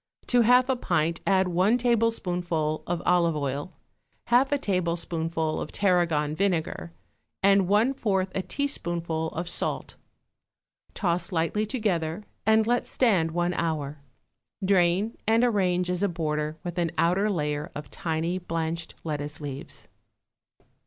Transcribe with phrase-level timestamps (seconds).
[0.25, 3.73] To half a pint add one tablespoonful of olive oil,
[4.25, 6.91] half a tablespoonful of tarragon vinegar
[7.43, 9.97] and one fourth a teaspoonful of salt;
[10.95, 13.99] toss lightly together and let stand one hour;
[14.65, 19.87] drain, and arrange as a border with an outer layer of tiny blanched lettuce leaves.